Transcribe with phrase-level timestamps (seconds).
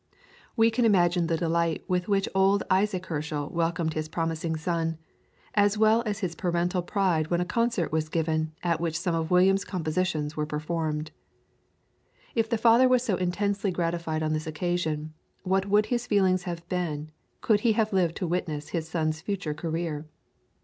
[0.55, 4.97] We can imagine the delight with which old Isaac Herschel welcomed his promising son,
[5.53, 9.29] as well as his parental pride when a concert was given at which some of
[9.29, 11.11] William's compositions were performed.
[12.33, 16.67] If the father was so intensely gratified on this occasion, what would his feelings have
[16.67, 17.11] been
[17.41, 20.07] could he have lived to witness his son's future career?